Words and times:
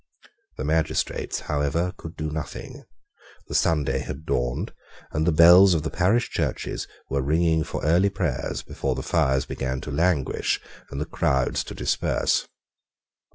The 0.57 0.63
magistrates, 0.63 1.41
however, 1.41 1.93
could 1.95 2.15
do 2.15 2.31
nothing. 2.31 2.85
The 3.47 3.53
Sunday 3.53 3.99
had 3.99 4.25
dawned, 4.25 4.73
and 5.11 5.27
the 5.27 5.31
bells 5.31 5.75
of 5.75 5.83
the 5.83 5.91
parish 5.91 6.31
churches 6.31 6.87
were 7.07 7.21
ringing 7.21 7.63
for 7.63 7.85
early 7.85 8.09
prayers, 8.09 8.63
before 8.63 8.95
the 8.95 9.03
fires 9.03 9.45
began 9.45 9.79
to 9.81 9.91
languish 9.91 10.59
and 10.89 10.99
the 10.99 11.05
crowds 11.05 11.63
to 11.65 11.75
disperse. 11.75 12.47